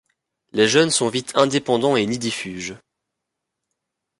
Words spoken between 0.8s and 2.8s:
sont vite indépendants et nidifuges.